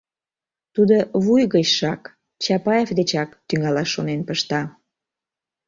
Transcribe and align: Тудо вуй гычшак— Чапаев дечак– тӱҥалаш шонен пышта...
Тудо 0.73 0.95
вуй 1.23 1.43
гычшак— 1.53 2.01
Чапаев 2.43 2.89
дечак– 2.97 3.29
тӱҥалаш 3.47 3.89
шонен 3.95 4.21
пышта... 4.27 4.61